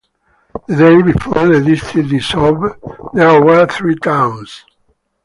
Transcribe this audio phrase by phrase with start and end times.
[0.67, 2.73] The day before the district dissolved,
[3.13, 4.65] there were three towns.